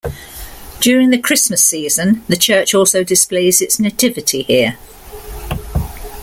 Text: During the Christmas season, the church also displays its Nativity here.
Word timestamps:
During 0.79 1.11
the 1.11 1.19
Christmas 1.19 1.63
season, 1.63 2.23
the 2.27 2.35
church 2.35 2.73
also 2.73 3.03
displays 3.03 3.61
its 3.61 3.79
Nativity 3.79 4.41
here. 4.41 4.79